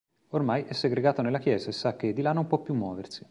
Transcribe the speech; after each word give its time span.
Ormai 0.29 0.63
è 0.63 0.73
segregato 0.73 1.21
nella 1.21 1.37
chiesa 1.37 1.69
e 1.69 1.73
sa 1.73 1.95
che 1.95 2.11
di 2.11 2.23
là 2.23 2.33
non 2.33 2.47
può 2.47 2.57
più 2.63 2.73
muoversi. 2.73 3.19